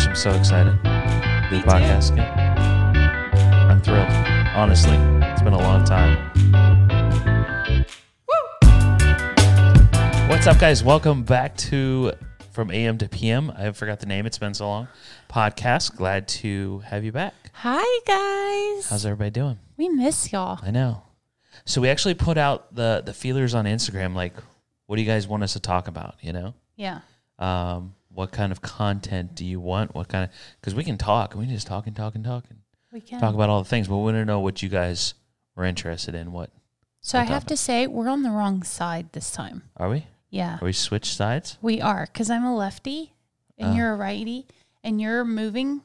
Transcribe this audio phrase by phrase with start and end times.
[0.00, 0.72] gosh, I'm so excited.
[0.82, 2.18] The podcast.
[3.68, 4.08] I'm thrilled.
[4.56, 4.94] Honestly,
[5.26, 6.16] it's been a long time.
[8.26, 8.34] Woo!
[10.28, 10.82] What's up, guys?
[10.82, 12.12] Welcome back to
[12.52, 13.52] From AM to PM.
[13.56, 14.24] I forgot the name.
[14.24, 14.88] It's been so long.
[15.28, 15.96] Podcast.
[15.96, 17.34] Glad to have you back.
[17.52, 18.88] Hi guys.
[18.88, 19.58] How's everybody doing?
[19.76, 20.60] we miss y'all.
[20.62, 21.02] I know.
[21.66, 24.14] So we actually put out the the feelers on Instagram.
[24.14, 24.32] Like,
[24.86, 26.14] what do you guys want us to talk about?
[26.22, 27.00] You know, Yeah.
[27.38, 29.94] um, what kind of content do you want?
[29.94, 30.30] What kind of?
[30.60, 31.34] Because we can talk.
[31.34, 32.58] We can just talk and talk and talk and
[32.92, 33.20] We can.
[33.20, 35.14] talk about all the things, but we want to know what you guys
[35.56, 36.32] were interested in.
[36.32, 36.50] What
[37.00, 39.62] so I what have to say we're on the wrong side this time.
[39.76, 40.06] are we?
[40.28, 40.58] Yeah.
[40.60, 41.56] Are we switched sides?
[41.62, 43.14] We are cuz I'm a lefty
[43.58, 43.76] and Oh.
[43.76, 44.46] you're a righty
[44.84, 45.82] and you're moving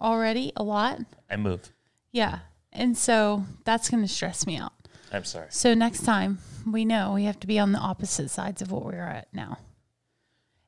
[0.00, 1.00] already a lot.
[1.30, 1.72] I move.
[2.12, 2.40] Yeah.
[2.72, 4.72] And so that's going to stress me out.
[5.12, 5.46] I'm sorry.
[5.50, 6.38] So next time
[6.70, 9.58] we know we have to be on the opposite sides of what we're at now.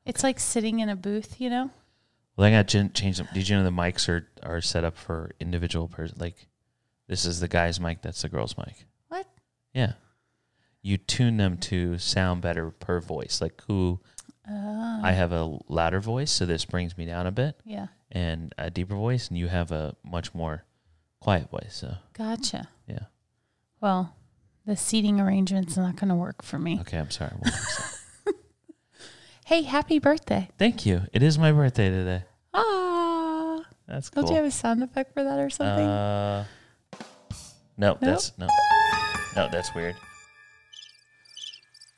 [0.08, 1.70] It's like sitting in a booth, you know?
[2.36, 3.28] Well, I got to change them.
[3.34, 6.16] Did you know the mics are are set up for individual person?
[6.18, 6.48] Like,
[7.06, 8.02] this is the guy's mic.
[8.02, 8.86] That's the girl's mic.
[9.08, 9.26] What?
[9.74, 9.92] Yeah.
[10.82, 13.40] You tune them to sound better per voice.
[13.40, 14.00] Like who
[14.50, 15.00] Oh.
[15.02, 17.88] I have a louder voice, so this brings me down a bit, yeah.
[18.10, 20.64] and a deeper voice, and you have a much more
[21.20, 21.76] quiet voice.
[21.82, 22.66] So Gotcha.
[22.86, 23.06] yeah.
[23.82, 24.16] Well,
[24.64, 26.78] the seating arrangement's not going to work for me.
[26.80, 27.32] Okay, I'm sorry.
[27.38, 27.88] Well, I'm sorry.
[29.48, 30.50] Hey, happy birthday.
[30.58, 31.04] Thank you.
[31.10, 32.22] It is my birthday today.
[32.52, 33.62] Ah.
[33.86, 34.24] That's cool.
[34.24, 35.86] Don't you have a sound effect for that or something?
[35.86, 36.44] Uh,
[37.78, 38.46] no, that's no,
[39.34, 39.96] no, that's weird.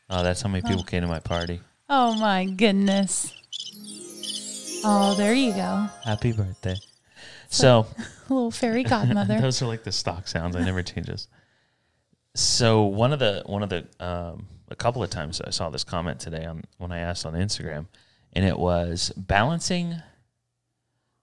[0.08, 1.60] Oh, that's how many people came to my party.
[1.88, 3.34] oh my goodness.
[4.84, 5.88] Oh, there you go.
[6.04, 6.76] Happy birthday!
[7.48, 7.84] So
[8.28, 9.40] little fairy godmother.
[9.40, 10.54] those are like the stock sounds.
[10.54, 11.26] I never change those.
[12.36, 15.84] So one of the one of the um, a couple of times I saw this
[15.84, 17.86] comment today on when I asked on Instagram,
[18.32, 19.96] and it was balancing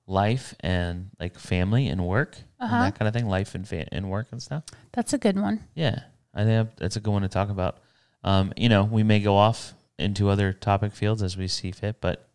[0.06, 2.74] life and like family and work Uh-huh.
[2.76, 4.64] and that kind of thing, life and fa- and work and stuff.
[4.94, 5.66] That's a good one.
[5.76, 6.00] Yeah,
[6.34, 7.80] I think that's a good one to talk about.
[8.24, 12.00] Um, you know, we may go off into other topic fields as we see fit,
[12.02, 12.28] but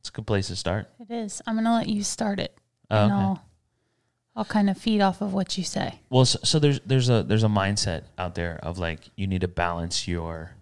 [0.00, 0.88] it's a good place to start.
[1.00, 1.40] It is.
[1.46, 2.56] I'm going to let you start it.
[2.90, 3.14] Oh, okay.
[3.14, 3.44] I'll,
[4.34, 6.00] I'll kind of feed off of what you say.
[6.08, 9.42] Well, so, so there's there's a there's a mindset out there of like you need
[9.42, 10.52] to balance your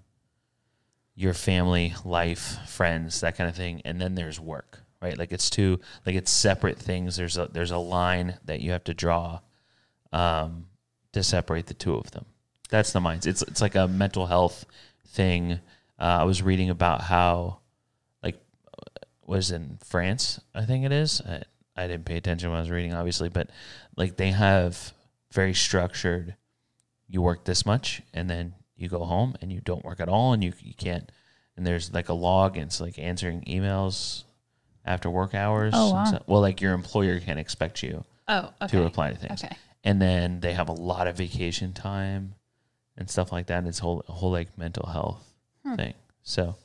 [1.14, 5.16] your family, life, friends, that kind of thing, and then there's work, right?
[5.16, 7.16] Like it's two like it's separate things.
[7.16, 9.40] There's a there's a line that you have to draw
[10.12, 10.66] um,
[11.12, 12.24] to separate the two of them.
[12.70, 13.26] That's the mindset.
[13.28, 14.64] It's it's like a mental health
[15.06, 15.60] thing.
[15.98, 17.58] Uh, I was reading about how
[18.22, 18.40] like
[19.26, 21.20] was in France, I think it is.
[21.20, 21.42] I,
[21.80, 23.50] I didn't pay attention when I was reading, obviously, but
[23.96, 24.92] like they have
[25.32, 26.34] very structured.
[27.08, 30.32] You work this much, and then you go home, and you don't work at all,
[30.32, 31.10] and you you can't.
[31.56, 34.24] And there's like a log, and it's like answering emails
[34.84, 35.72] after work hours.
[35.76, 36.04] Oh, wow.
[36.04, 36.22] stuff.
[36.26, 38.76] Well, like your employer can't expect you Oh, okay.
[38.78, 39.56] to reply to things, Okay.
[39.84, 42.34] and then they have a lot of vacation time
[42.96, 43.64] and stuff like that.
[43.66, 45.22] It's whole whole like mental health
[45.76, 45.94] thing.
[46.22, 46.56] So,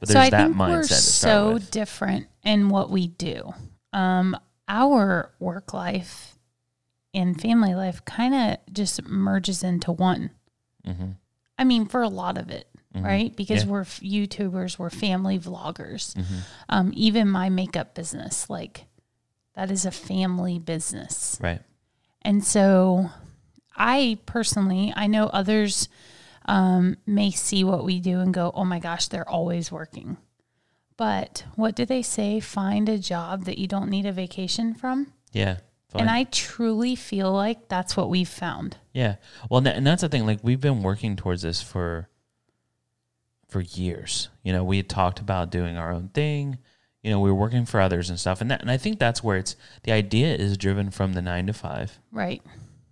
[0.00, 0.12] but Hmm.
[0.12, 1.70] so there's I that think mindset we're so with.
[1.70, 3.54] different in what we do.
[3.92, 4.36] Um,
[4.68, 6.38] our work life
[7.14, 10.30] and family life kind of just merges into one.
[10.84, 11.12] hmm
[11.60, 13.04] I mean, for a lot of it, Mhm.
[13.04, 13.34] right?
[13.36, 13.70] Because Yeah.
[13.70, 16.14] we're YouTubers, we're family vloggers.
[16.14, 16.38] hmm
[16.68, 18.86] Um, even my makeup business, like
[19.54, 21.36] that is a family business.
[21.40, 21.60] Right.
[22.22, 23.10] And so
[23.76, 25.88] I personally, I know others
[26.46, 30.16] um, may see what we do and go, oh my gosh, they're always working.
[30.98, 32.40] But what do they say?
[32.40, 35.12] Find a job that you don't need a vacation from.
[35.32, 35.58] Yeah.
[35.94, 36.10] And.
[36.10, 38.76] I truly feel like that's what we've found.
[38.92, 39.14] Yeah.
[39.48, 40.26] Well, and that's the thing.
[40.26, 42.08] Like we've been working towards this for
[43.48, 44.28] for years.
[44.42, 46.58] You know, we had talked about doing our own thing.
[47.02, 49.22] You know, we were working for others and stuff, and that, and I think that's
[49.24, 52.42] where it's the idea is driven from the nine to five, Right.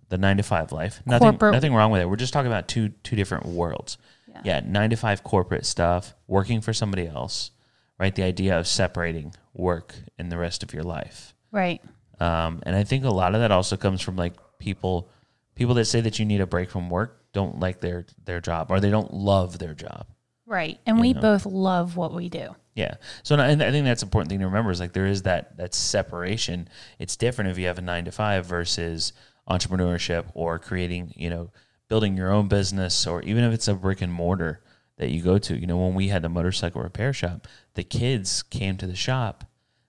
[0.09, 1.01] the nine to five life.
[1.05, 2.09] Nothing, Corporate- nothing wrong with it.
[2.09, 3.97] We're just talking about two two different worlds.
[4.27, 4.41] Yeah.
[4.43, 7.51] Yeah, nine to five corporate stuff, working for somebody else,
[7.99, 8.13] right?
[8.13, 11.35] The idea of separating work and the rest of your life.
[11.51, 11.81] Right.
[12.19, 15.09] Um, and I think a lot of that also comes from like people
[15.55, 18.67] people that say that you need a break from work don't like their their job
[18.69, 20.07] or they don't love their job.
[20.45, 20.79] Right.
[20.85, 21.21] And we know.
[21.21, 22.55] both love what we do.
[22.75, 22.95] Yeah.
[23.23, 25.57] So and I think that's an important thing to remember is like there is that
[25.57, 26.69] that separation.
[26.99, 29.13] It's different if you have a 9 to 5 versus
[29.49, 31.51] entrepreneurship or creating, you know,
[31.89, 34.61] building your own business or even if it's a brick and mortar
[34.97, 35.59] that you go to.
[35.59, 39.43] You know, when we had the motorcycle repair shop, the kids came to the shop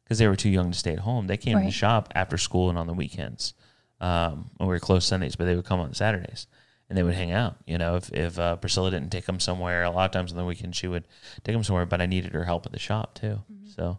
[0.05, 1.26] because they were too young to stay at home.
[1.26, 3.55] They came to the shop after school and on the weekends.
[4.00, 6.46] Um, we were closed Sundays, but they would come on Saturdays
[6.88, 7.56] and they would hang out.
[7.66, 10.38] You know, if if uh, Priscilla didn't take them somewhere, a lot of times on
[10.38, 11.06] the weekend she would
[11.44, 11.87] take them somewhere.
[11.87, 13.40] But I needed her help at the shop too.
[13.75, 13.99] So,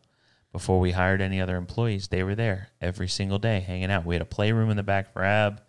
[0.51, 4.06] before we hired any other employees, they were there every single day hanging out.
[4.06, 5.61] We had a playroom in the back for Ab.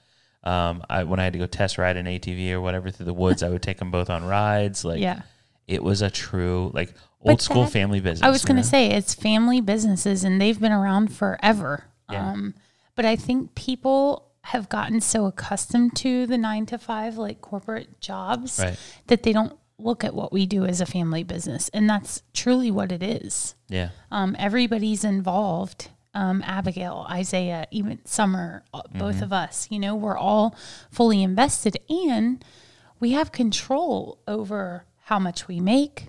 [0.43, 3.15] Um, I, when I had to go test ride an ATV or whatever through the
[3.15, 4.85] woods, I would take them both on rides.
[4.85, 5.23] Like, yeah.
[5.69, 8.23] it was a true like But old school that- family business.
[8.27, 11.85] I was going to say it's family businesses and they've been around forever.
[12.11, 12.31] Yeah.
[12.31, 12.55] Um,
[12.95, 18.01] but I think people have gotten so accustomed to the nine to five, like corporate
[18.01, 18.79] jobs, Right.
[19.09, 21.69] that they don't look at what we do as a family business.
[21.71, 23.55] And that's truly what it is.
[23.69, 23.91] Yeah.
[24.11, 25.89] Um, everybody's involved.
[26.13, 30.57] Um, Abigail, Isaiah, even Summer, uh, both of us, you know, we're all
[30.91, 32.45] fully invested and
[32.99, 36.09] we have control over how much we make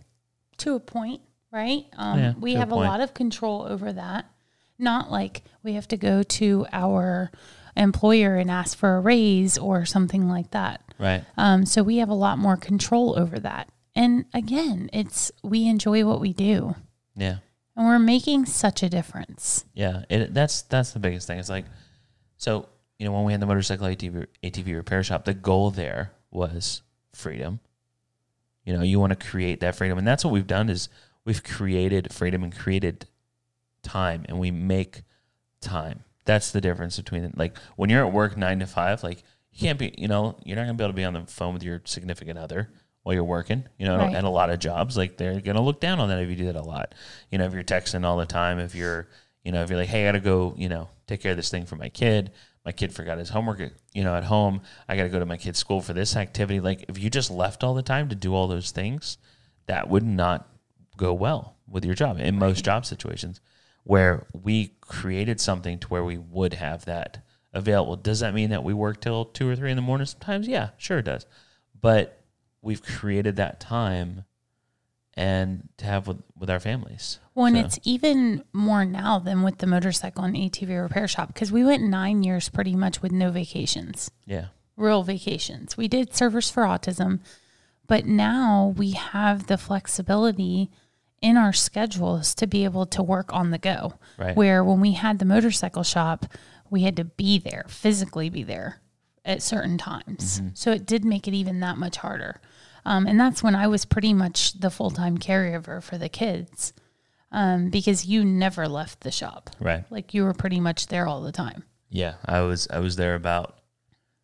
[0.57, 1.21] to a point,
[1.51, 1.85] right?
[1.97, 4.25] Um, Yeah, we a have a lot of control over that.
[4.79, 7.31] Not like we have to go to our
[7.77, 10.81] employer and ask for a raise or something like that.
[10.97, 11.23] Right.
[11.37, 13.69] Um, so we have a lot more control over that.
[13.95, 16.75] And again, it's we enjoy what we do
[17.15, 17.37] Yeah.
[17.75, 19.65] And we're making such a difference.
[19.73, 21.39] Yeah, it, that's that's the biggest thing.
[21.39, 21.65] It's like,
[22.37, 22.69] so
[22.99, 26.81] you know, when we had the motorcycle ATV ATV repair shop, the goal there was
[27.13, 27.59] freedom.
[28.65, 30.69] You know, you want to create that freedom, and that's what we've done.
[30.69, 30.89] Is
[31.25, 33.07] we've created freedom and created
[33.83, 35.01] time, and we make
[35.61, 36.03] time.
[36.25, 39.79] That's the difference between like when you're at work nine to five, like you can't
[39.79, 41.81] be, you know, you're not gonna be able to be on the phone with your
[41.85, 42.69] significant other
[43.03, 43.63] while you're working.
[43.77, 44.15] You know, Right.
[44.15, 46.45] at a lot of jobs, like they're gonna look down on that if you do
[46.45, 46.93] that a lot.
[47.29, 49.07] You know, if you're texting all the time, if you're,
[49.43, 51.49] you know, if you're like, hey, I gotta go, you know, take care of this
[51.49, 52.31] thing for my kid.
[52.63, 53.59] My kid forgot his homework,
[53.91, 54.61] you know, at home.
[54.87, 56.59] I got to go to my kid's school for this activity.
[56.59, 59.17] Like, if you just left all the time to do all those things,
[59.65, 60.47] that would not
[60.95, 63.41] go well with your job in most job situations
[63.83, 67.95] where we created something to where we would have that available.
[67.95, 70.47] Does that mean that we work till two or three in the morning sometimes?
[70.47, 71.25] Yeah, sure it does.
[71.81, 72.20] But
[72.61, 74.25] we've created that time
[75.15, 77.19] and to have with, with our families.
[77.35, 81.27] Well, and So- it's even more now than with the motorcycle and ATV repair shop
[81.33, 84.47] because we went nine years pretty much with no vacations, Yeah.
[84.77, 85.75] real vacations.
[85.75, 87.19] We did servers for autism,
[87.87, 90.69] but now we have the flexibility
[91.21, 93.95] in our schedules to be able to work on the go.
[94.17, 94.35] Right.
[94.35, 96.25] Where when we had the motorcycle shop,
[96.69, 98.81] we had to be there, physically be there
[99.25, 100.39] at certain times.
[100.39, 100.47] Mm-hmm.
[100.53, 102.41] So it did make it even that much harder.
[102.85, 106.73] Um, and that's when I was pretty much the full time caregiver for the kids
[107.31, 109.49] um, because you never left the shop.
[109.59, 109.83] Right.
[109.89, 111.63] Like you were pretty much there all the time.
[111.89, 113.57] Yeah, I was I was there about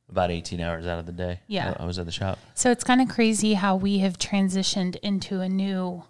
[0.09, 1.42] about 18 hours out of the day.
[1.48, 1.75] Yeah.
[1.77, 2.39] I, I was at the shop.
[2.56, 6.04] So it's kind of crazy how we have transitioned into a new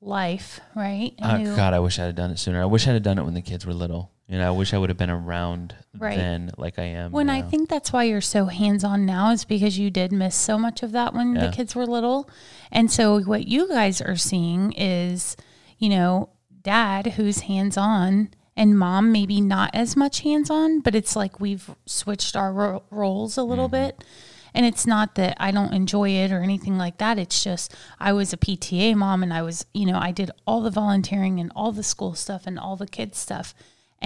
[0.00, 1.12] life, right?
[1.20, 2.62] A Oh, new, God, I wish I had done it sooner.
[2.62, 4.10] I wish I had done it when the kids were little.
[4.28, 6.16] You know, I wish I would have been around Right.
[6.16, 7.12] then, like I am.
[7.12, 10.34] When I think that's why you're so hands on now is because you did miss
[10.34, 11.46] so much of that when Yeah.
[11.46, 12.28] the kids were little.
[12.72, 15.36] And so what you guys are seeing is,
[15.78, 16.30] you know,
[16.62, 21.38] dad who's hands on and mom maybe not as much hands on, but it's like
[21.38, 23.86] we've switched our ro- roles a little mm-hmm.
[23.86, 24.04] bit.
[24.52, 27.18] And it's not that I don't enjoy it or anything like that.
[27.18, 30.62] It's just I was a PTA mom and I was, you know, I did all
[30.62, 33.54] the volunteering and all the school stuff and all the kids stuff.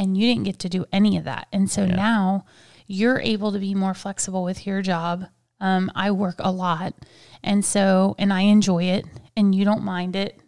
[0.01, 1.47] And you didn't get to do any of that.
[1.53, 1.95] And so Yeah.
[1.95, 2.45] now
[2.87, 5.27] you're able to be more flexible with your job.
[5.61, 6.95] Um, I work a lot.
[7.43, 9.05] And so, and I enjoy it.
[9.37, 10.41] And you don't mind it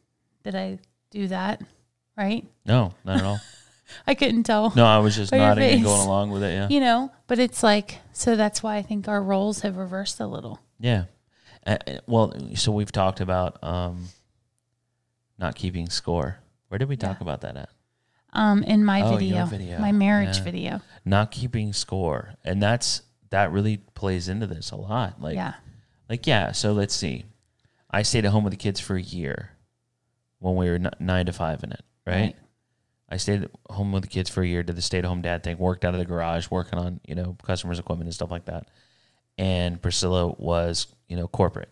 [0.44, 0.78] that I
[1.10, 1.60] do that,
[2.16, 2.44] right?
[2.64, 3.40] no, not at all.
[4.06, 4.72] I couldn't tell.
[4.74, 6.52] No, I was just nodding and going along with it.
[6.54, 10.18] Yeah, You know, but it's like, so that's why I think our roles have reversed
[10.18, 10.60] a little.
[10.80, 11.04] yeah.
[11.66, 14.08] Uh, uh, well, so we've talked about um,
[15.38, 16.38] not keeping score.
[16.68, 17.68] Where did we talk about that at?
[18.32, 19.78] Um, in my Oh, video, video.
[19.78, 20.42] my marriage Yeah.
[20.44, 20.80] video.
[21.04, 25.20] Not keeping score, and that's that really plays into this a lot.
[25.20, 25.54] Like, yeah.
[26.08, 26.52] like yeah.
[26.52, 27.24] So let's see.
[27.90, 29.50] I stayed at home with the kids for a year
[30.38, 32.14] when we were n- nine to five in it, right?
[32.14, 32.36] Right.
[33.10, 35.20] I stayed at home with the kids for a year, did the stay at home
[35.20, 38.30] dad thing, worked out of the garage, working on, you know, customers' equipment and stuff
[38.30, 38.68] like that.
[39.36, 41.68] And Priscilla was, you know, corporate.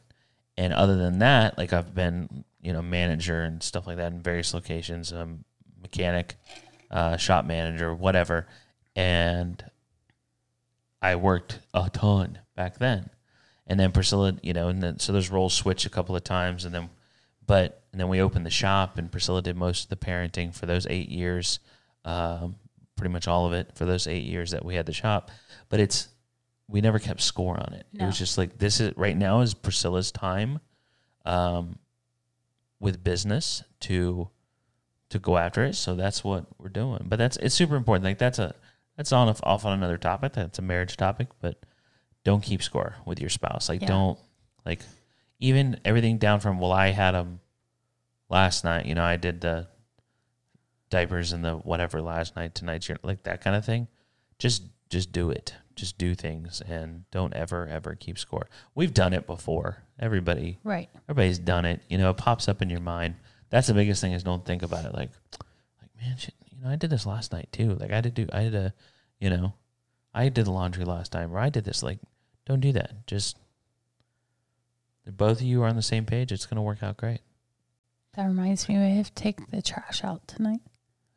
[0.59, 4.21] And other than that, like I've been, you know, manager and stuff like that in
[4.21, 5.45] various locations, um,
[5.91, 6.37] mechanic,
[6.91, 8.47] uh, shop manager, whatever.
[8.95, 9.63] And
[11.03, 13.11] I worked a ton back then.
[13.67, 16.65] And then Priscilla, you know, and then so those roles switched a couple of times
[16.65, 16.91] and then
[17.47, 20.67] but and then we opened the shop and Priscilla did most of the parenting for
[20.67, 21.59] those eight years,
[22.05, 22.57] um,
[22.97, 25.31] pretty much all of it for those eight years that we had the shop.
[25.69, 26.09] But it's
[26.69, 27.87] we never kept score on it.
[27.95, 30.61] It was just like this is right now is Priscilla's time,
[31.25, 31.79] um,
[32.79, 34.29] with business to
[35.11, 35.75] to go after it.
[35.75, 37.05] So that's what we're doing.
[37.07, 38.05] But that's it's super important.
[38.05, 38.55] Like that's a
[38.97, 40.33] that's on off on another topic.
[40.33, 41.61] That's a marriage topic, but
[42.25, 43.69] don't keep score with your spouse.
[43.69, 43.88] Like Yeah.
[43.88, 44.19] don't
[44.67, 44.81] like
[45.38, 47.40] even everything down from well, I had them
[48.29, 48.87] last night.
[48.87, 49.69] You know, I did the
[50.90, 53.88] diapers and the whatever last night, tonight's your like that kind of thing.
[54.38, 55.55] Just just do it.
[55.76, 58.49] Just do things and don't ever ever keep score.
[58.75, 59.83] We've done it before.
[59.99, 60.88] Everybody Right.
[61.09, 61.81] everybody's done it.
[61.88, 63.17] You know, it pops up in your mind.
[63.50, 65.11] That's the biggest thing is don't think about it like
[65.80, 67.75] like man, shit, you know, I did this last night too.
[67.75, 68.73] Like I had to do I had to,
[69.19, 69.52] you know,
[70.14, 71.99] I did the laundry last time or I did this like
[72.47, 73.07] don't do that.
[73.07, 73.37] Just
[75.07, 77.21] if both of you are on the same page, it's going to work out great.
[78.14, 80.61] That reminds me, we have to take the trash out tonight.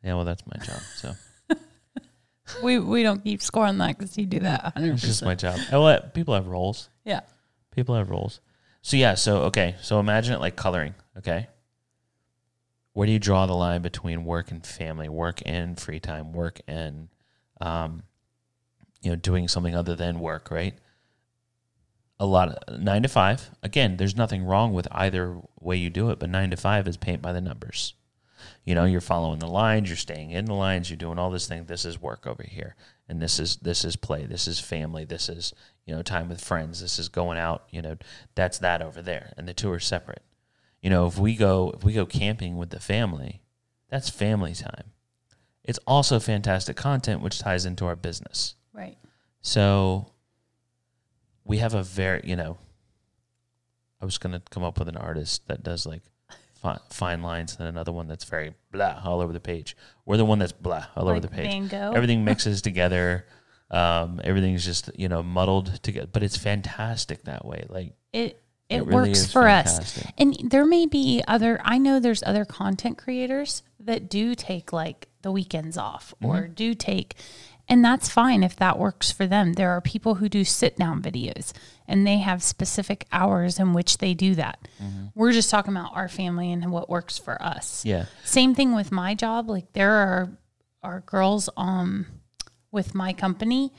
[0.02, 0.80] Yeah, well, that's my job.
[0.96, 1.14] So
[2.62, 4.92] we we don't keep score on that because you do that 100.
[4.94, 5.58] it's just my job.
[5.72, 6.88] Well, people have roles.
[7.04, 7.20] Yeah.
[7.72, 8.40] People have roles.
[8.82, 10.94] So yeah, so okay, so imagine it like coloring.
[11.18, 11.48] Okay,
[12.94, 16.60] where do you draw the line between work and family, work and free time, work
[16.66, 17.08] and,
[17.60, 18.04] um,
[19.02, 20.74] you know, doing something other than work, right?
[22.20, 23.50] A lot of nine to five.
[23.62, 26.96] Again, there's nothing wrong with either way you do it, but nine to five is
[26.96, 27.94] paint by the numbers.
[28.64, 31.48] You know, you're following the lines, you're staying in the lines, you're doing all this
[31.48, 31.64] thing.
[31.64, 32.76] This is work over here,
[33.08, 35.52] and this is this is play, this is family, this is
[35.86, 37.64] you know time with friends, this is going out.
[37.70, 37.96] You know,
[38.34, 40.22] that's that over there, and the two are separate.
[40.84, 43.40] You know, if we go if we go camping with the family,
[43.88, 44.92] that's family time.
[45.62, 48.54] It's also fantastic content, which ties into our business.
[48.74, 48.98] Right.
[49.40, 50.12] So
[51.42, 52.58] we have a very, you know,
[54.02, 56.02] I was going to come up with an artist that does like
[56.60, 59.78] fi- fine lines and another one that's very blah all over the page.
[60.04, 61.70] We're the one that's blah all over the page.
[61.70, 61.92] Gogh.
[61.94, 63.24] Everything mixes together.
[63.70, 67.64] Um, everything's just, you know, muddled together, but it's fantastic that way.
[67.70, 70.02] Like It it, it really works for us.
[70.18, 75.08] And there may be other I know there's other content creators that do take like
[75.22, 76.26] the weekends off Mm-hmm.
[76.26, 77.16] or do take
[77.66, 79.54] and that's fine if that works for them.
[79.54, 81.52] There are people who do sit down videos
[81.88, 84.68] and they have specific hours in which they do that.
[84.82, 85.06] Mm-hmm.
[85.14, 87.82] We're just talking about our family and what works for us.
[87.86, 88.04] Yeah.
[88.22, 89.48] Same thing with my job.
[89.48, 90.30] Like there are
[90.82, 92.04] are girls um
[92.70, 93.72] with my company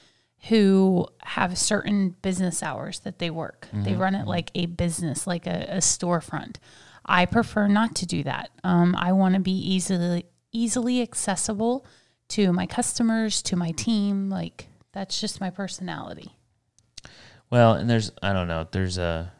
[0.50, 3.68] who have certain business hours that they work.
[3.84, 6.58] They run it like a business, like a, a storefront.
[7.06, 8.52] I prefer not to do that.
[8.64, 11.86] Um, I want to be easily easily accessible
[12.30, 14.30] to my customers, to my team.
[14.30, 16.36] Like that's just my personality.
[17.50, 19.32] Well, and there's I don't know, there's a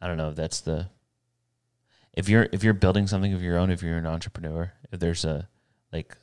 [0.00, 0.88] I don't know if that's the
[2.12, 5.24] if you're if you're building something of your own, if you're an entrepreneur, if there's
[5.24, 5.48] a
[5.92, 6.16] like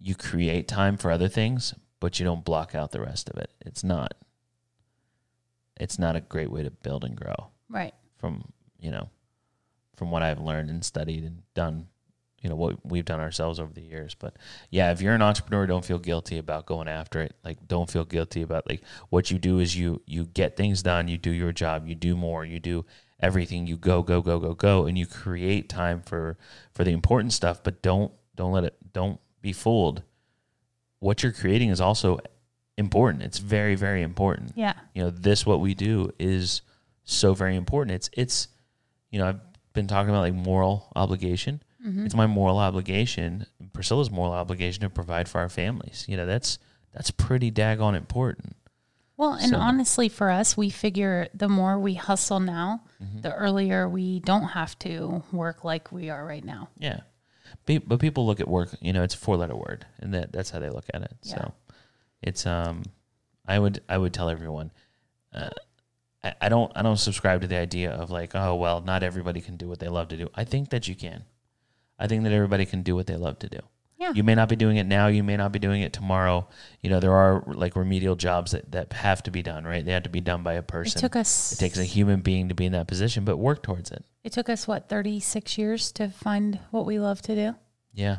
[0.00, 3.50] you create time for other things, but you don't block out the rest of it.
[3.64, 4.14] It's not
[5.78, 7.94] it's not a great way to build and grow Right.
[8.16, 9.10] from, you know,
[9.96, 11.88] from what I've learned and studied and done,
[12.40, 14.14] you know, what we've done ourselves over the years.
[14.14, 14.36] But
[14.70, 17.34] yeah, if you're an entrepreneur, don't feel guilty about going after it.
[17.44, 21.08] Like don't feel guilty about like what you do is you you get things done,
[21.08, 22.84] you do your job, you do more, you do
[23.20, 26.38] everything, you go, go, go, go, go, and you create time for
[26.72, 30.02] for the important stuff, but don't don't let it don't be fooled.
[31.06, 32.18] What you're creating is also
[32.76, 33.22] important.
[33.22, 34.74] It's very, very important Yeah.
[34.94, 36.62] you know this what we do is
[37.08, 38.48] so very important it's it's
[39.12, 39.40] you know i've
[39.72, 41.62] been talking about like moral obligation
[42.04, 46.58] it's my moral obligation priscilla's moral obligation to provide for our families you know that's
[46.92, 48.56] that's pretty daggone important
[49.16, 52.68] Well, and So- honestly, for us, we figure the more we hustle now,
[53.02, 53.20] Mm-hmm.
[53.20, 56.62] the earlier we don't have to work like we are right now.
[56.88, 57.00] yeah
[57.64, 60.50] but people look at work you know it's a four letter word and that that's
[60.50, 61.16] how they look at it.
[61.22, 61.34] Yeah.
[61.34, 61.54] so
[62.22, 62.82] it's um
[63.46, 64.70] i would i would tell everyone
[65.34, 65.50] uh,
[66.22, 69.40] I, I don't i don't subscribe to the idea of like oh well not everybody
[69.40, 70.28] can do what they love to do.
[70.34, 71.24] I think that you can.
[71.98, 73.60] I think that everybody can do what they love to do
[74.06, 74.12] Yeah.
[74.14, 76.46] you may not be doing it now you may not be doing it tomorrow
[76.80, 79.92] you know there are like remedial jobs that, that have to be done right they
[79.92, 80.98] have to be done by a person.
[80.98, 83.62] It took us it takes a human being to be in that position but work
[83.62, 87.54] towards it It took us what, 36 years to find what we love to do?
[87.92, 88.18] yeah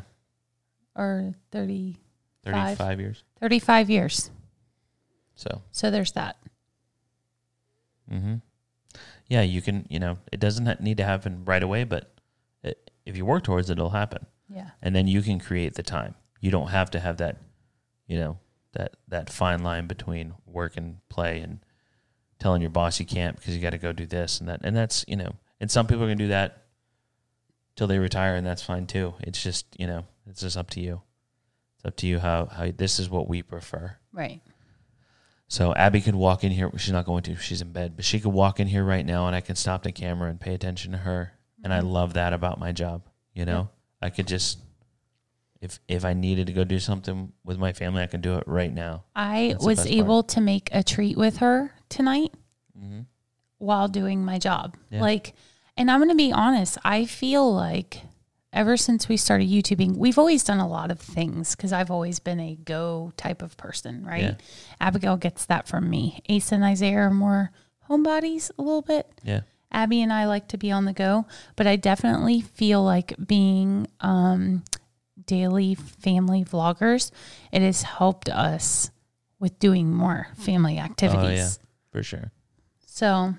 [0.94, 1.96] Or 30
[2.44, 3.00] 35 Five.
[3.00, 4.30] years 35 years.
[5.36, 6.36] so So there's that.
[8.12, 8.36] Mm-hmm.
[9.28, 9.84] Yeah, you can.
[9.90, 12.10] You know, it doesn't need to happen right away, but
[12.62, 14.70] it, if you work towards it, it'll happen, Yeah.
[14.80, 16.14] and then you can create the time.
[16.40, 17.36] You don't have to have that,
[18.06, 18.38] you know,
[18.72, 21.60] that that fine line between work and play, and
[22.38, 24.76] telling your boss you can't because you got to go do this and that, and
[24.76, 26.64] that's you know, and some people are gonna do that
[27.76, 29.14] till they retire, and that's fine too.
[29.20, 31.02] It's just you know, it's just up to you.
[31.76, 33.96] It's up to you how how this is what we prefer.
[34.12, 34.40] Right.
[35.48, 36.70] So Abby could walk in here.
[36.76, 37.36] She's not going to.
[37.36, 39.82] She's in bed, but she could walk in here right now, and I can stop
[39.82, 41.32] the camera and pay attention to her.
[41.64, 41.88] And I mm-hmm.
[41.88, 43.02] love that about my job.
[43.32, 43.70] You know,
[44.02, 44.58] I could just
[45.60, 48.44] if if I needed to go do something with my family, I can do it
[48.46, 49.04] right now.
[49.16, 49.98] I That's was best part.
[49.98, 52.32] able to make a treat with her tonight
[52.78, 53.00] Mm-hmm.
[53.58, 54.76] while doing my job.
[54.88, 55.00] Yeah.
[55.00, 55.34] Like,
[55.76, 58.02] and I'm going to be honest, I feel like
[58.52, 62.20] ever since we started YouTubing, we've always done a lot of things because I've always
[62.20, 64.22] been a go type of person, right?
[64.22, 64.34] Yeah.
[64.80, 66.20] Abigail gets that from me.
[66.30, 67.50] Asa and Isaiah are more
[67.90, 69.10] homebodies a little bit.
[69.24, 69.40] Yeah.
[69.70, 73.86] Abby and I like to be on the go, but I definitely feel like being
[74.00, 74.64] um,
[75.26, 77.10] daily family vloggers,
[77.52, 78.90] it has helped us
[79.38, 81.22] with doing more family activities.
[81.22, 81.48] Oh yeah,
[81.92, 82.32] for sure.
[82.86, 83.34] So,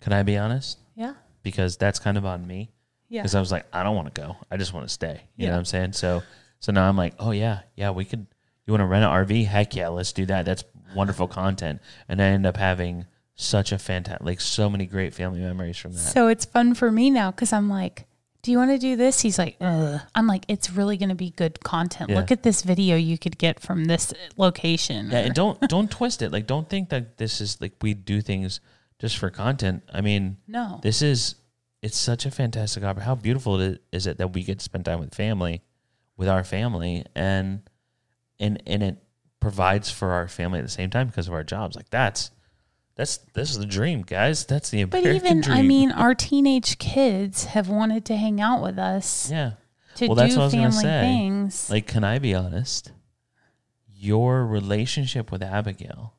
[0.00, 0.78] Can I be honest?
[0.96, 1.14] yeah.
[1.42, 2.70] Because that's kind of on me.
[3.08, 3.22] Yeah.
[3.22, 4.36] Because I was like, I don't want to go.
[4.50, 5.20] I just want to stay.
[5.36, 5.48] You Yeah.
[5.48, 5.92] know what I'm saying?
[5.92, 6.22] So,
[6.60, 8.26] so now I'm like, oh yeah, yeah, we could.
[8.64, 9.46] You want to rent an RV?
[9.46, 10.44] Heck yeah, let's do that.
[10.44, 10.62] That's
[10.94, 11.80] wonderful content.
[12.08, 15.92] And I end up having such a fantastic, like so many great family memories from
[15.92, 15.98] that.
[15.98, 18.06] So it's fun for me now because I'm like,
[18.42, 19.20] do you want to do this?
[19.20, 20.00] He's like, Ugh.
[20.14, 22.10] I'm like, it's really going to be good content.
[22.10, 22.16] Yeah.
[22.16, 25.10] Look at this video you could get from this uh, location.
[25.10, 26.32] Yeah, and don't don't twist it.
[26.32, 28.60] Like, don't think that this is like we do things
[28.98, 29.82] just for content.
[29.92, 30.80] I mean, no.
[30.82, 31.36] this is
[31.82, 33.06] it's such a fantastic opportunity.
[33.06, 35.62] How beautiful it is, is it that we get to spend time with family,
[36.16, 37.68] with our family, and
[38.38, 39.02] and and it
[39.40, 41.76] provides for our family at the same time because of our jobs.
[41.76, 42.30] Like that's
[42.94, 44.44] that's this is the dream, guys.
[44.44, 45.56] That's the but American even, dream.
[45.58, 49.52] I mean, our teenage kids have wanted to hang out with us yeah.
[49.96, 51.00] to Well, that's do what I was gonna family say.
[51.00, 51.70] things.
[51.70, 52.92] Like, can I be honest?
[53.94, 56.14] Your relationship with Abigail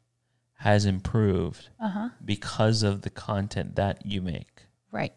[0.60, 2.10] has improved uh huh.
[2.24, 4.64] because of the content that you make.
[4.92, 5.14] Right.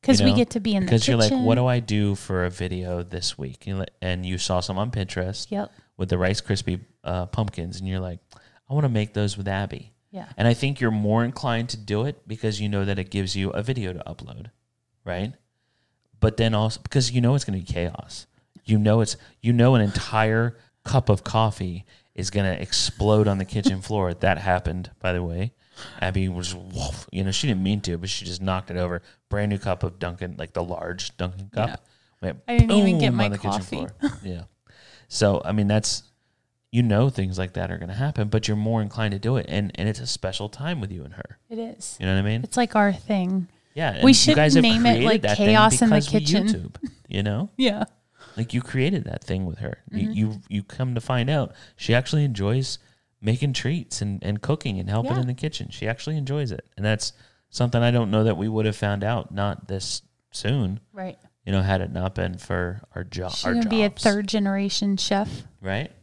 [0.00, 1.18] Because You we know, get to be in the Because kitchen.
[1.18, 3.66] you're like, what do I do for a video this week?
[4.02, 5.72] And you saw some on Pinterest Yep.
[5.96, 8.20] with the Rice Krispie uh, pumpkins, and you're like,
[8.68, 9.94] I want to make those with Abby.
[10.14, 10.28] Yeah.
[10.36, 13.34] And I think you're more inclined to do it because you know that it gives
[13.34, 14.52] you a video to upload,
[15.04, 15.32] right?
[16.20, 18.28] But then also because you know it's going to be chaos.
[18.64, 23.38] You know it's you know an entire cup of coffee is going to explode on
[23.38, 24.14] the kitchen floor.
[24.14, 25.52] That happened, by the way.
[26.00, 29.02] Abby was, woof, you know, she didn't mean to, but she just knocked it over.
[29.28, 31.68] Brand new cup of Dunkin', like the large Dunkin' cup.
[31.68, 31.76] Yeah.
[32.22, 33.86] Went I didn't even get my on the kitchen coffee.
[34.22, 34.42] yeah.
[35.08, 36.04] So I mean, that's
[36.74, 39.36] you know things like that are going to happen, but you're more inclined to do
[39.36, 41.38] it, and and it's a special time with you and her.
[41.48, 41.96] It is.
[42.00, 42.42] You know what I mean?
[42.42, 43.46] It's like our thing.
[43.74, 44.04] Yeah.
[44.04, 46.46] We should you guys have name it, like, that Chaos in the Kitchen.
[46.48, 46.76] YouTube,
[47.08, 47.84] you know, Yeah.
[48.36, 49.78] like you created that thing with her.
[49.92, 49.98] Mm-hmm.
[49.98, 52.78] You, you you come to find out she actually enjoys
[53.20, 55.20] making treats and and cooking and helping Yeah.
[55.20, 55.68] in the kitchen.
[55.70, 57.12] She actually enjoys it, and that's
[57.50, 60.80] something I don't know that we would have found out not this soon.
[60.92, 61.18] Right.
[61.46, 63.90] You know, had it not been for our job, She's our going to be a
[63.90, 65.28] third generation chef.
[65.60, 65.92] right?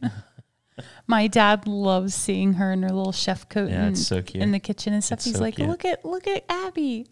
[1.06, 4.42] My dad loves seeing her in her little chef coat Yeah, and so cute.
[4.42, 5.18] in the kitchen and stuff.
[5.18, 5.68] It's He's so like, cute.
[5.68, 7.06] look at look at Abby.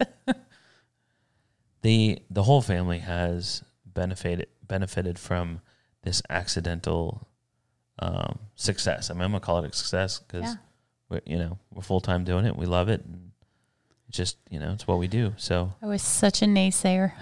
[1.83, 5.61] the the whole family has benefited benefited from
[6.03, 7.27] this accidental
[7.99, 9.11] um, success.
[9.11, 10.55] I mean, I'm gonna call it a success because Yeah.
[11.09, 12.57] we're you know we're full time doing it.
[12.57, 13.31] We love it, and
[14.11, 15.35] just you know it's what we do.
[15.37, 17.13] So I was such a naysayer.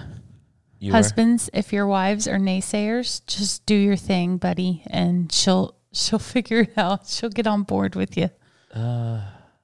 [0.78, 6.18] you Husbands, if your wives are naysayers, just do your thing, buddy, and she'll she'll
[6.18, 7.06] figure it out.
[7.06, 8.30] She'll get on board with you.
[8.74, 9.20] Uh,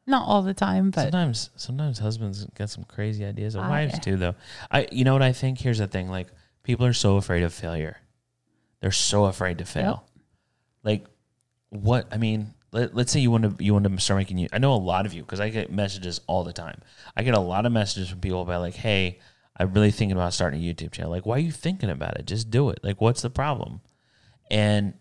[0.07, 3.55] Not all the time, but sometimes sometimes husbands get some crazy ideas.
[3.55, 4.35] And I- wives too, though.
[4.71, 5.59] I you know what I think.
[5.61, 6.29] Here's the thing: like
[6.63, 7.99] people are so afraid of failure.
[8.81, 10.05] They're so afraid to fail.
[10.83, 11.07] Like
[11.71, 12.07] what?
[12.13, 14.49] I mean, let, let's say you want to you want to start making you.
[14.53, 16.81] I know a lot of you because I get messages all the time.
[17.17, 19.21] I get a lot of messages from people about like, hey.
[19.57, 21.13] I'm really thinking about starting a YouTube channel.
[21.13, 22.27] Like, why are you thinking about it?
[22.27, 22.81] Just do it.
[22.83, 23.83] Like, what's the problem?
[24.51, 24.95] And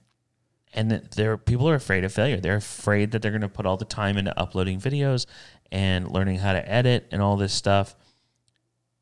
[0.73, 2.39] and there people are afraid of failure.
[2.39, 5.25] They're afraid that they're going to put all the time into uploading videos
[5.71, 7.95] and learning how to edit and all this stuff,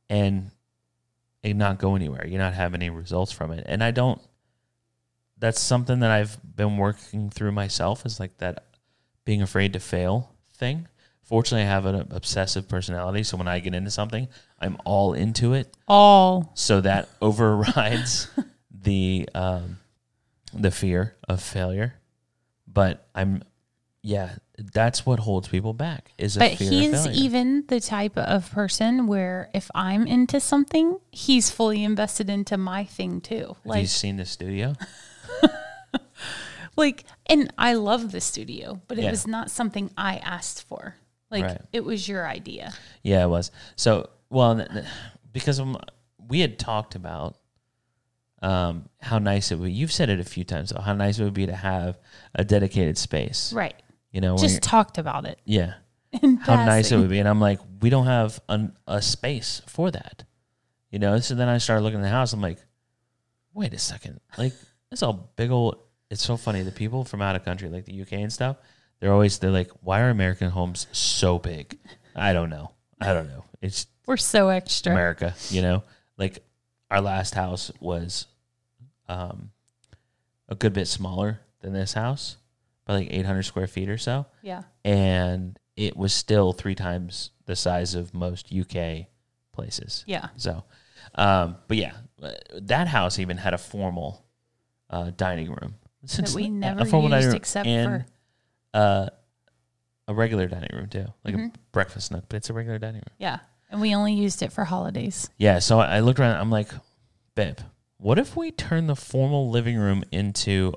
[0.10, 0.52] and
[1.44, 2.28] it not go anywhere.
[2.28, 3.66] You not have any results from it.
[3.68, 4.22] And I don't.
[5.38, 8.06] That's something that I've been working through myself.
[8.06, 8.66] Is like that
[9.26, 10.88] being afraid to fail thing.
[11.24, 14.28] Fortunately, I have an obsessive personality, so when I get into something,
[14.60, 18.28] I'm all into it all so that overrides
[18.70, 19.78] the um,
[20.54, 21.96] the fear of failure.
[22.68, 23.44] But I'm,
[24.04, 24.36] yeah,
[24.74, 27.12] that's what holds people back is a but fear he's failure.
[27.14, 32.84] even the type of person where if I'm into something, he's fully invested into my
[32.86, 33.48] thing too.
[33.48, 34.74] Have Like you seen the studio?
[36.78, 39.12] like and I love the studio, but it Yeah.
[39.12, 40.96] was not something I asked for.
[41.30, 41.62] Like Right.
[41.74, 42.74] it was your idea.
[43.04, 43.52] Yeah, it was.
[43.76, 44.66] So, well,
[45.32, 45.62] because
[46.28, 47.38] we had talked about
[48.42, 49.72] um, how nice it would.
[49.72, 50.82] You've said it a few times, though.
[50.82, 52.00] How nice it would be to have
[52.36, 53.54] a dedicated space.
[53.54, 53.76] Right.
[54.12, 55.40] You know, Just talked about it.
[55.46, 55.76] yeah.
[56.22, 57.20] In how nice it would be.
[57.20, 60.26] And I'm like, we don't have an, a space for that.
[60.90, 62.34] You know, so then I started looking at the house.
[62.34, 62.58] I'm like,
[63.54, 64.20] wait a second.
[64.38, 64.52] Like,
[64.92, 65.78] it's all big old.
[66.10, 66.64] It's so funny.
[66.64, 68.58] The people from out of country, like the UK and stuff,
[69.00, 71.80] they're always, they're like, why are American homes so big?
[72.14, 72.72] I don't know.
[73.00, 73.46] I don't know.
[73.62, 74.92] It's We're so extra.
[74.92, 75.84] America, you know?
[76.18, 76.44] Like,
[76.92, 78.28] our last house was
[79.10, 79.52] um,
[80.48, 82.38] a good bit smaller than this house,
[82.86, 84.64] by like 800 square feet or so, Yeah.
[84.86, 89.08] and it was still three times the size of most UK
[89.54, 90.04] places.
[90.08, 90.28] Yeah.
[90.38, 90.64] So,
[91.16, 91.94] um, but yeah,
[92.54, 94.26] that house even had a formal
[94.90, 95.76] uh, dining room
[96.18, 98.06] That we a never formal dining used room except and, for
[98.78, 99.10] uh,
[100.08, 101.54] a regular dining room too, like a Mhm.
[101.72, 103.16] breakfast nook, but it's a regular dining room.
[103.18, 103.40] yeah.
[103.72, 105.30] And we only used it for holidays.
[105.38, 106.36] Yeah, so I looked around.
[106.40, 106.68] I'm like,
[107.36, 107.58] babe,
[107.98, 110.74] what if we turn the formal living room into,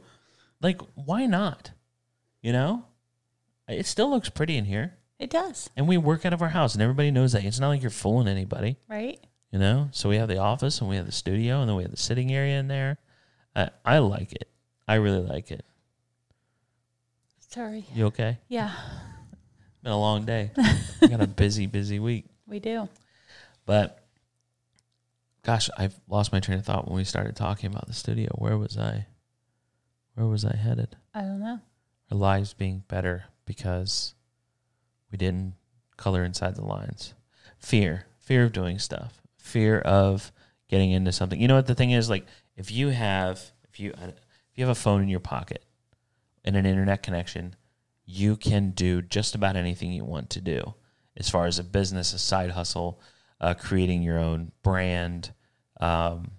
[0.62, 1.72] like, why not?
[2.40, 2.84] You know,
[3.68, 6.74] it still looks pretty in here, It does, and we work out of our house,
[6.74, 7.44] and everybody knows that.
[7.44, 9.18] It's not like you're fooling anybody, right?
[9.50, 9.88] you know.
[9.92, 11.96] So we have the office, and we have the studio, and then we have the
[11.96, 12.98] sitting area in there.
[13.56, 14.48] I I like it.
[14.86, 15.64] I really like it.
[17.48, 17.86] Sorry.
[17.94, 18.38] You okay?
[18.48, 18.72] Yeah,
[19.82, 20.50] Been a long day.
[21.02, 22.26] I got a busy, busy week.
[22.46, 22.88] We do.
[23.66, 24.04] But
[25.42, 28.28] gosh, I've lost my train of thought when we started talking about the studio.
[28.36, 29.06] Where was I?
[30.14, 30.96] Where was I headed?
[31.14, 31.60] I don't know.
[32.10, 34.14] Our lives being better because
[35.10, 35.54] we didn't
[35.96, 37.14] color inside the lines.
[37.58, 40.32] Fear, fear of doing stuff, fear of
[40.68, 41.40] getting into something.
[41.40, 42.10] You know what the thing is?
[42.10, 42.26] Like
[42.56, 44.14] if you have if you if
[44.56, 45.64] you have a phone in your pocket
[46.44, 47.56] and an internet connection,
[48.04, 50.74] you can do just about anything you want to do
[51.16, 53.00] as far as a business, a side hustle,
[53.40, 55.32] uh, creating your own brand,
[55.80, 56.30] um,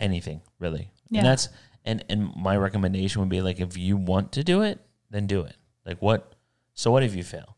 [0.00, 0.90] anything really.
[1.08, 1.20] Yeah.
[1.20, 1.48] And that's
[1.84, 5.42] and and my recommendation would be like if you want to do it, then do
[5.42, 5.56] it.
[5.84, 6.34] Like what?
[6.74, 7.56] So what if you fail?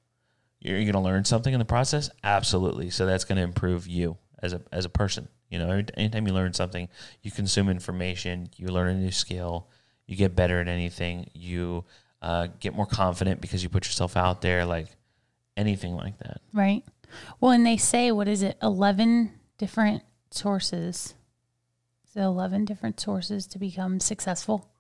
[0.61, 2.91] You're going to learn something in the process, absolutely.
[2.91, 5.29] So that's going to improve you as a as a person.
[5.51, 6.89] You know, anytime you learn something,
[7.23, 9.69] you consume information, you learn a new skill,
[10.07, 11.85] you get better at anything, you
[12.21, 14.89] uh, get more confident because you put yourself out there, like
[15.59, 16.41] anything like that.
[16.55, 16.83] Right.
[17.41, 18.57] Well, and they say, what is it?
[18.63, 21.15] 11 different sources.
[22.09, 24.71] Is it 11 different sources to become successful?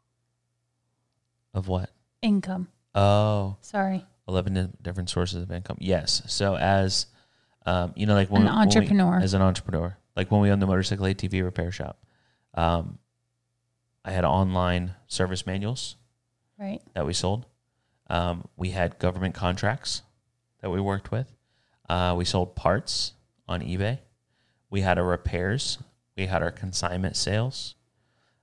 [1.52, 1.90] Of what?
[2.22, 2.68] Income.
[2.94, 4.04] Oh, Sorry.
[4.28, 5.76] 11 different sources of income.
[5.80, 6.22] Yes.
[6.26, 7.06] So as
[7.66, 9.18] um, you know, like when An when we- entrepreneur.
[9.20, 11.98] as an entrepreneur, like when we owned the motorcycle ATV repair shop,
[12.54, 12.98] um,
[14.04, 15.96] I had online service manuals
[16.58, 16.80] Right.
[16.94, 17.46] that we sold.
[18.10, 20.02] Um, we had government contracts
[20.60, 21.32] that we worked with.
[21.88, 23.12] Uh, we sold parts
[23.46, 23.98] on eBay.
[24.70, 25.78] We had our repairs.
[26.16, 27.74] We had our consignment sales.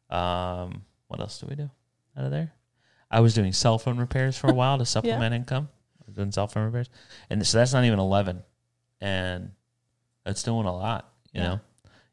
[0.09, 1.69] Um, what else do we do
[2.17, 2.53] out of there?
[3.11, 5.69] I was doing cell phone repairs for a while to supplement income.
[6.01, 6.89] I was doing cell phone repairs,
[7.29, 8.43] and so that's not even eleven,
[9.01, 9.51] and
[10.23, 11.11] that's doing a lot.
[11.33, 11.47] You Yeah.
[11.47, 11.59] know,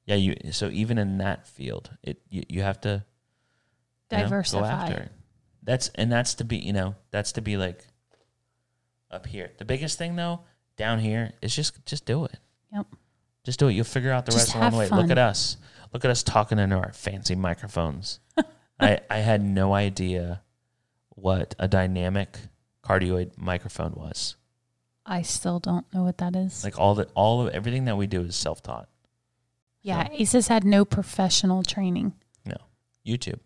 [0.06, 0.14] yeah.
[0.16, 3.04] You so even in that field, it you, you have to
[4.10, 4.60] you know, Diversify.
[4.60, 5.12] go after it.
[5.62, 7.86] That's and that's to be you know that's to be like
[9.12, 9.50] up here.
[9.58, 10.40] The biggest thing though
[10.76, 12.38] down here is just just do it.
[12.72, 12.86] Yep.
[13.44, 13.72] Just do it.
[13.72, 14.88] You'll figure out the Just rest along the way.
[14.88, 15.56] have Look at us.
[15.92, 18.20] Look at us talking into our fancy microphones.
[18.80, 20.42] I I had no idea
[21.10, 22.38] what a dynamic
[22.82, 24.36] cardioid microphone was.
[25.04, 26.62] I still don't know what that is.
[26.64, 28.88] Like all the all of everything that we do is self taught.
[29.82, 30.08] yeah.
[30.18, 32.14] Asa's had no professional training.
[32.46, 32.56] No.
[33.06, 33.40] YouTube.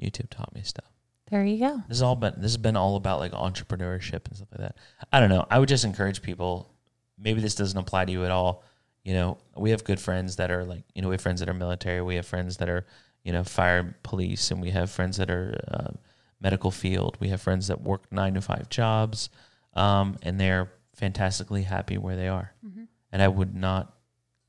[0.00, 0.91] YouTube taught me stuff.
[1.32, 1.76] There you go.
[1.88, 4.76] This has all been this has been all about like entrepreneurship and stuff like that.
[5.10, 5.46] I don't know.
[5.50, 6.70] I would just encourage people.
[7.18, 8.62] Maybe this doesn't apply to you at all.
[9.02, 11.48] You know, we have good friends that are like you know we have friends that
[11.48, 12.02] are military.
[12.02, 12.84] We have friends that are
[13.24, 15.92] you know fire police, and we have friends that are uh,
[16.38, 17.16] medical field.
[17.18, 19.30] We have friends that work nine to five jobs,
[19.72, 22.52] um, and they're fantastically happy where they are.
[22.62, 22.88] Mhm.
[23.10, 23.96] And I would not,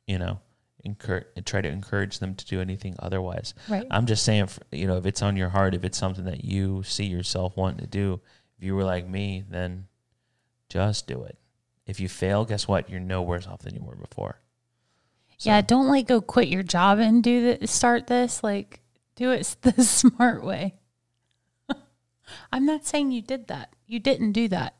[0.05, 0.41] you know,
[0.83, 3.53] encourage try to encourage them to do anything otherwise.
[3.69, 3.87] Right.
[3.89, 6.83] I'm just saying, you know, if it's on your heart, if it's something that you
[6.83, 8.19] see yourself wanting to do,
[8.57, 9.87] if you were like me, then
[10.69, 11.37] just do it.
[11.85, 12.89] If you fail, guess what?
[12.89, 14.39] You're no worse off than you were before.
[15.37, 15.61] So, Yeah.
[15.61, 18.43] Don't like go quit your job and do the, start this.
[18.43, 18.81] Like
[19.15, 20.75] do it the smart way.
[22.51, 23.73] I'm not saying you did that.
[23.87, 24.75] You didn't do that.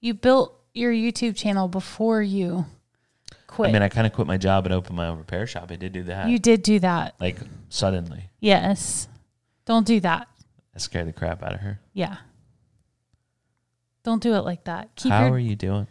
[0.00, 2.66] You built your YouTube channel before you
[3.48, 3.70] quit.
[3.70, 5.70] I mean, I kind of quit my job and opened my own repair shop.
[5.72, 7.16] I did do that, you did do that.
[7.20, 7.36] like
[7.68, 8.30] suddenly.
[8.38, 9.08] Yes.
[9.64, 10.28] Don't do that.
[10.74, 11.80] I scared the crap out of her.
[11.92, 12.18] Yeah.
[14.04, 14.94] Don't do it like that.
[14.96, 15.34] Keep How your.
[15.34, 15.86] are you doing?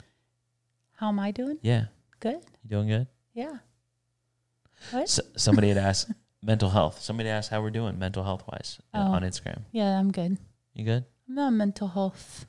[0.93, 1.59] how am I doing?
[1.61, 1.85] Yeah,
[2.19, 2.39] Good.
[2.63, 3.05] you doing good?
[3.35, 3.57] Yeah.
[4.89, 5.03] What?
[5.03, 6.09] S- somebody had asked
[6.41, 7.01] mental health.
[7.01, 9.11] Somebody asked how we're doing mental health wise uh, Oh.
[9.13, 9.61] on Instagram.
[9.71, 10.37] Yeah, I'm good.
[10.73, 11.05] You good?
[11.29, 12.45] I'm not mental health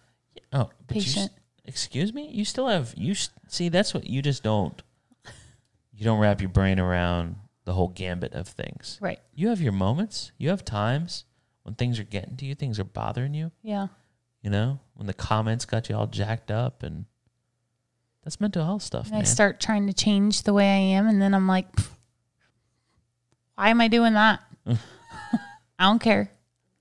[0.52, 1.32] Oh, but you patient.
[1.66, 3.14] excuse me you still have you
[3.48, 4.80] see that's what you just don't
[5.98, 9.18] you don't wrap your brain around the whole gambit of things Right.
[9.34, 11.24] you have your moments you have times
[11.64, 13.88] when things are getting to you things are bothering you Yeah.
[14.42, 17.04] you know when the comments got you all jacked up and
[18.24, 21.34] that's mental health stuff I start trying to change the way I am, and then
[21.34, 21.66] I'm like,
[23.54, 24.40] Why am I doing that?
[24.66, 24.76] I
[25.84, 26.30] don't care.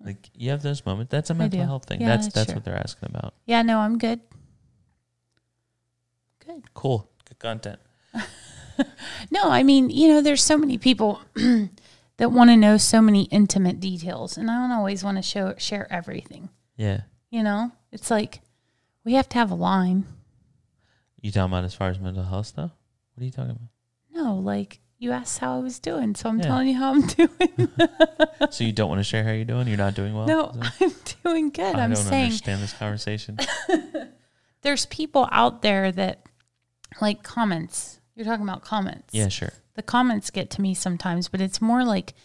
[0.03, 1.09] Like you have those moments.
[1.09, 2.01] That's a mental health thing.
[2.01, 2.55] Yeah, that's that's that's true.
[2.55, 3.33] what they're asking about.
[3.45, 4.19] Yeah, no, I'm good.
[6.45, 6.73] Good.
[6.73, 7.09] Cool.
[7.25, 7.79] Good content.
[9.31, 13.23] No, I mean, you know, there's so many people that want to know so many
[13.25, 16.49] intimate details, and I don't always want to show share everything.
[16.77, 17.01] Yeah.
[17.29, 18.41] You know, it's like
[19.03, 20.05] we have to have a line.
[21.21, 22.71] You talking about as far as mental health stuff?
[23.15, 23.67] What are you talking about?
[24.11, 26.45] No, like you asked how I was doing, so I'm Yeah.
[26.45, 27.69] telling you how I'm doing.
[28.51, 29.67] so you don't want to share how you're doing?
[29.67, 30.25] You're not doing well?
[30.27, 30.91] no, I'm
[31.23, 31.75] doing good.
[31.75, 33.37] I I'm don't saying understand this conversation.
[34.61, 36.21] there's people out there that
[37.01, 37.96] like comments.
[38.17, 39.13] You're talking about comments.
[39.13, 39.53] yeah, sure.
[39.75, 42.15] the comments get to me sometimes, but it's more like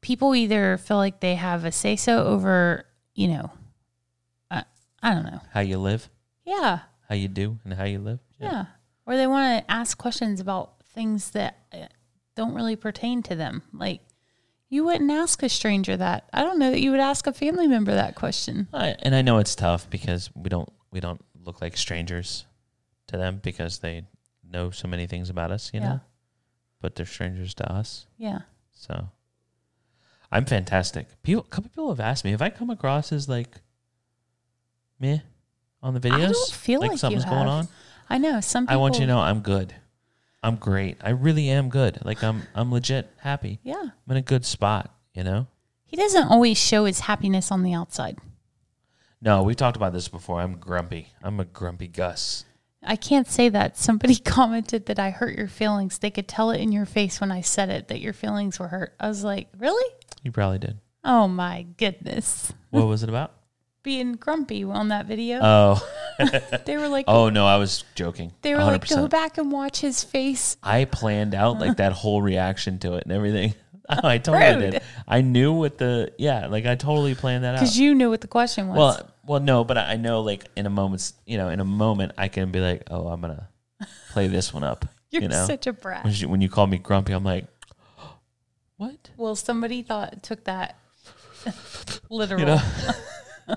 [0.00, 3.50] people either feel like they have a say so over, you know,
[4.50, 4.62] uh,
[5.02, 5.40] I don't know.
[5.52, 6.08] How you live,
[6.46, 8.20] Yeah, how you do, and how you live.
[8.38, 8.66] yeah.
[9.06, 11.86] Or they want to ask questions about things that uh,
[12.36, 13.62] don't really pertain to them.
[13.72, 14.02] Like,
[14.68, 16.28] you wouldn't ask a stranger that.
[16.32, 18.68] I don't know that you would ask a family member that question.
[18.72, 22.46] I, and I know it's tough because we don't we don't look like strangers
[23.08, 24.04] to them because they
[24.50, 25.88] know so many things about us, you Yeah.
[25.88, 26.00] know.
[26.80, 28.06] But they're strangers to us.
[28.16, 28.40] Yeah.
[28.72, 29.08] So
[30.32, 31.06] I'm fantastic.
[31.22, 33.60] People, a couple people have asked me if I come across as like
[34.98, 35.18] meh
[35.82, 36.12] on the videos.
[36.28, 37.68] I don't feel like, something's you going on.
[38.08, 38.74] I know some people.
[38.74, 39.74] I want you to know I'm good.
[40.42, 40.96] I'm great.
[41.02, 41.98] I really am good.
[42.04, 43.60] Like I'm I'm legit happy.
[43.62, 43.82] Yeah.
[43.82, 45.46] I'm in a good spot, you know?
[45.84, 48.16] He doesn't always show his happiness on the outside.
[49.20, 50.40] No, we've talked about this before.
[50.40, 51.08] I'm grumpy.
[51.22, 52.44] I'm a grumpy Gus.
[52.82, 53.76] I can't say that.
[53.76, 55.98] Somebody commented that I hurt your feelings.
[55.98, 58.68] They could tell it in your face when I said it that your feelings were
[58.68, 58.94] hurt.
[58.98, 59.94] I was like, really?
[60.22, 60.78] You probably did.
[61.04, 62.52] Oh my goodness.
[62.70, 63.32] What was it about?
[63.82, 65.40] Being grumpy on that video.
[65.42, 65.88] Oh,
[66.66, 68.32] they were like, oh no, I was joking.
[68.42, 68.94] they were like, 100%.
[68.94, 70.56] go back and watch his face.
[70.62, 73.54] I planned out like that whole reaction to it and everything.
[73.88, 74.70] I totally Rude.
[74.72, 74.82] did.
[75.08, 77.60] I knew what the yeah, like I totally planned that out.
[77.60, 78.78] Because you knew what the question was.
[78.78, 82.10] Well, well, no, but I know like in a moment, you know, in a moment
[82.18, 83.48] I can be like, oh, I'm gonna
[84.10, 84.84] play this one up.
[85.12, 86.02] You're you know, such a brat.
[86.02, 87.46] when you, when you call me grumpy, I'm like,
[88.76, 89.10] what?
[89.16, 90.80] Well, somebody thought took that
[92.10, 92.60] literal.
[93.48, 93.54] You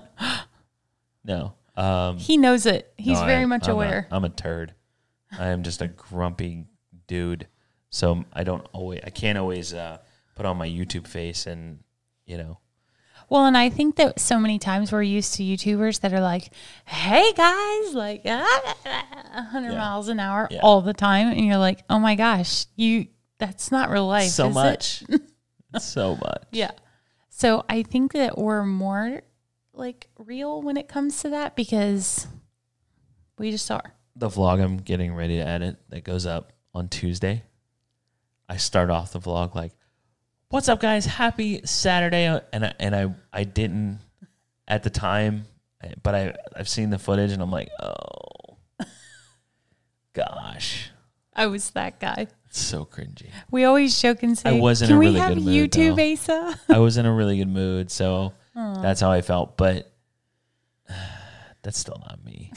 [1.24, 1.54] no.
[1.76, 2.94] Um, he knows it.
[2.96, 4.06] He's no, very I- much I'm aware.
[4.12, 4.74] I'm a turd.
[5.36, 6.66] I am just a grumpy
[7.08, 7.48] dude.
[7.90, 9.98] So I don't always, I can't always uh,
[10.36, 11.80] put on my YouTube face and
[12.26, 12.58] you know,
[13.30, 16.50] Well, and I think that so many times we're used to YouTubers that are like,
[16.86, 18.74] "Hey guys," like ah,
[19.34, 19.78] 100 Yeah.
[19.78, 20.60] miles an hour Yeah.
[20.62, 23.08] all the time, and you're like, "Oh my gosh, you
[23.38, 25.04] that's not real life." so is it?" much,
[25.80, 26.42] so much.
[26.52, 26.70] Yeah.
[27.30, 29.22] So I think that we're more
[29.72, 32.26] like real when it comes to that because
[33.38, 33.94] we just are.
[34.14, 37.42] the vlog I'm getting ready to edit that goes up on Tuesday.
[38.48, 39.72] I start off the vlog like,
[40.54, 41.04] "What's up, guys?
[41.04, 43.98] Happy Saturday!" And I, and I I didn't
[44.68, 45.46] at the time,
[46.04, 48.58] but I I've seen the footage and I'm like, "Oh,
[50.12, 50.90] gosh,
[51.34, 52.28] I was that guy.
[52.46, 55.34] it's so cringy." We always joke and say, I was in "Can a we have
[55.34, 56.12] good mood, YouTube, though.
[56.12, 59.56] Asa?" I was in a really good mood, so that's how I felt.
[59.56, 59.92] But
[61.62, 62.52] that's still not me.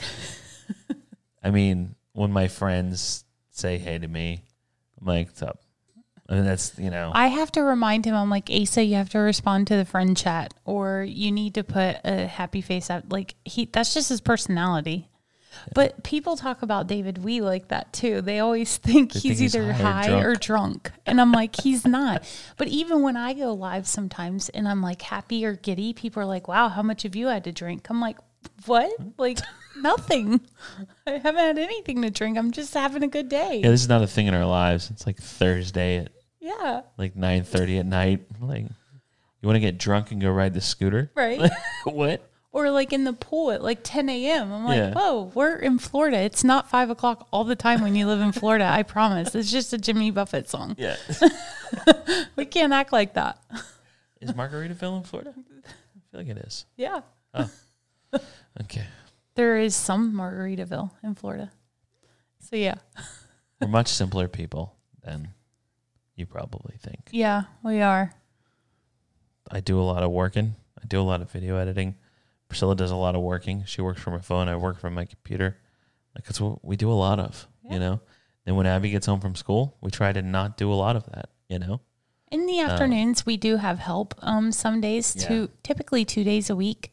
[1.42, 4.44] I mean, when my friends say hey to me,
[5.00, 5.62] I'm like, "What's up?"
[6.28, 8.14] I mean, that's you know, I have to remind him.
[8.14, 11.64] I'm like, Asa, you have to respond to the friend chat, or you need to
[11.64, 13.10] put a happy face out.
[13.10, 15.08] Like he, that's just his personality.
[15.74, 18.20] But people talk about David Wee like that too.
[18.20, 21.32] They always think They he's think he's either high high or or drunk, and I'm
[21.32, 22.24] like, he's not.
[22.58, 26.26] But even when I go live sometimes, and I'm like happy or giddy, people are
[26.26, 28.18] like, "Wow, how much have you had to drink?" I'm like,
[28.66, 28.92] "What?
[29.16, 29.38] Like
[29.76, 30.40] nothing.
[31.06, 32.36] I haven't had anything to drink.
[32.36, 34.90] I'm just having a good day." yeah, this is not a thing in our lives.
[34.90, 36.10] It's like Thursday at
[36.48, 38.26] yeah like 9:30 at night.
[38.40, 41.10] Like, you want to get drunk and go ride the scooter?
[41.14, 41.40] right.
[41.84, 42.24] what?
[42.50, 44.50] or like in the pool at like 10 a.m.
[44.52, 44.92] I'm like, Yeah.
[44.94, 46.16] whoa, we're in Florida.
[46.18, 48.64] It's not five o'clock all the time when you live in Florida.
[48.64, 49.34] I promise.
[49.34, 50.74] It's just a Jimmy Buffett song.
[50.78, 50.96] Yeah.
[52.36, 53.38] We can't act like that.
[54.22, 55.34] is Margaritaville in Florida?
[55.36, 56.64] I feel like it is.
[56.76, 57.00] Yeah.
[57.34, 57.50] Oh.
[58.62, 58.84] Okay.
[59.34, 61.52] There is some Margaritaville in Florida.
[62.40, 62.76] So yeah.
[63.60, 65.28] We're much simpler people than
[66.18, 67.08] you probably think.
[67.12, 68.12] Yeah, we are.
[69.50, 70.56] I do a lot of working.
[70.82, 71.94] I do a lot of video editing.
[72.48, 73.64] Priscilla does a lot of working.
[73.66, 74.48] She works from her phone.
[74.48, 75.56] I work from my computer.
[76.14, 77.74] Like that's what we do a lot of, Yeah.
[77.74, 78.00] you know.
[78.44, 81.04] Then when Abby gets home from school, we try to not do a lot of
[81.12, 81.80] that, you know.
[82.30, 84.14] In the afternoons, we do have help.
[84.18, 85.28] Um, some days, Yeah.
[85.28, 86.92] two typically two days a week,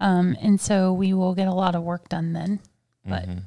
[0.00, 2.60] um, and so we will get a lot of work done then.
[3.04, 3.42] But Mhm.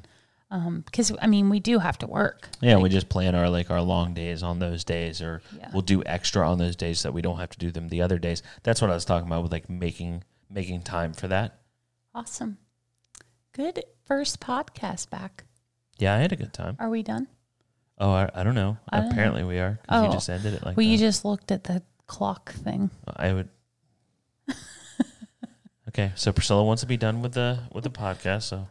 [0.52, 2.48] Um, because I mean we do have to work.
[2.60, 5.70] Yeah, we just plan our like our long days on those days, or Yeah.
[5.72, 8.02] we'll do extra on those days so that we don't have to do them the
[8.02, 8.42] other days.
[8.64, 11.60] That's what I was talking about with like making making time for that.
[12.14, 12.58] Awesome.
[13.52, 15.44] Good first podcast back.
[15.98, 16.76] Yeah, I had a good time.
[16.80, 17.28] Are we done?
[17.98, 18.76] Oh, I, I don't know.
[18.88, 19.12] I don't know.
[19.12, 20.06] Apparently we are Oh.
[20.06, 20.90] you just ended it like well, that.
[20.90, 22.90] you just looked at the clock thing.
[23.06, 23.48] I would.
[25.88, 28.66] okay, so Priscilla wants to be done with the with the podcast, so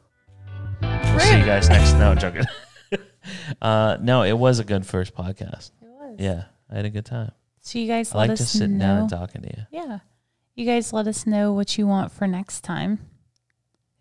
[1.20, 1.94] we'll see you guys next.
[1.94, 2.44] No, I'm joking.
[3.62, 5.72] uh, no, it was a good first podcast.
[5.82, 6.16] It was.
[6.20, 7.32] Yeah, I had a good time.
[7.62, 8.86] So you guys I like us just sitting know.
[8.86, 9.64] down and talking to you.
[9.72, 10.00] Yeah.
[10.56, 13.00] You guys let us know what you want for next time.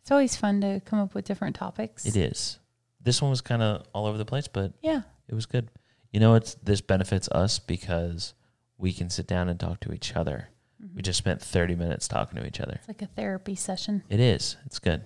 [0.03, 2.07] It's always fun to come up with different topics.
[2.07, 2.59] It is.
[3.01, 5.03] This one was kind of all over the place, but Yeah.
[5.29, 5.71] it was good.
[6.13, 8.35] You know, it's this benefits us because
[8.79, 10.49] we can sit down and talk to each other.
[10.95, 12.75] We just spent 30 minutes talking to each other.
[12.77, 14.05] It's like a therapy session.
[14.09, 14.57] It is.
[14.65, 15.05] It's good.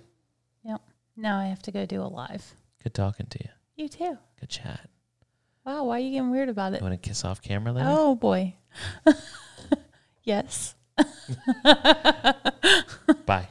[1.17, 2.55] Now I have to go do a live.
[2.83, 3.51] Good talking to you.
[3.77, 4.19] You too.
[4.41, 4.89] Good chat.
[5.65, 6.81] Wow, why are you getting weird about it?
[6.81, 7.87] You want to kiss off camera later?
[7.91, 8.55] Oh boy.
[10.25, 10.75] yes.
[13.27, 13.49] Bye.